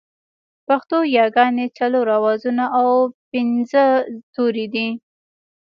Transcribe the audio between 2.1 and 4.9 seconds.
آوازونه او پينځه توري دي